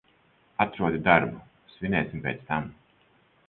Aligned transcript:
Atrodi 0.65 1.03
darbu, 1.09 1.43
svinēsim 1.77 2.27
pēc 2.27 2.43
tam. 2.51 2.69